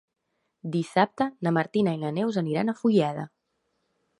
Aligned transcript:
Dissabte 0.75 1.27
na 1.47 1.53
Martina 1.57 1.93
i 1.97 1.99
na 2.05 2.11
Neus 2.17 2.41
aniran 2.43 2.73
a 2.73 2.77
Fulleda. 2.81 3.29